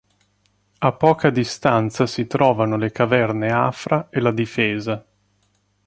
A 0.79 0.93
poca 0.93 1.29
distanza 1.29 2.07
si 2.07 2.25
trovano 2.25 2.75
le 2.75 2.91
caverne 2.91 3.51
Afra 3.51 4.07
e 4.09 4.19
La 4.19 4.31
Difesa. 4.31 5.05